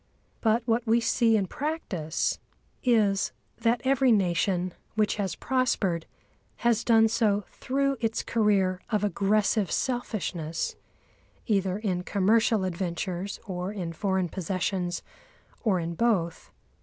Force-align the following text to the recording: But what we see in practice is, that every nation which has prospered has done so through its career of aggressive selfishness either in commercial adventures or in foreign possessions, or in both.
But 0.41 0.63
what 0.65 0.87
we 0.87 0.99
see 0.99 1.37
in 1.37 1.45
practice 1.45 2.39
is, 2.83 3.31
that 3.59 3.81
every 3.83 4.11
nation 4.11 4.73
which 4.95 5.17
has 5.17 5.35
prospered 5.35 6.07
has 6.65 6.83
done 6.83 7.07
so 7.07 7.43
through 7.51 7.97
its 7.99 8.23
career 8.23 8.81
of 8.89 9.03
aggressive 9.03 9.71
selfishness 9.71 10.75
either 11.45 11.77
in 11.77 12.01
commercial 12.01 12.63
adventures 12.63 13.39
or 13.45 13.71
in 13.71 13.93
foreign 13.93 14.29
possessions, 14.29 15.03
or 15.63 15.79
in 15.79 15.93
both. 15.93 16.49